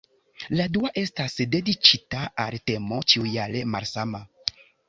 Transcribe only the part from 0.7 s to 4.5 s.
dua estas dediĉita al temo ĉiujare malsama.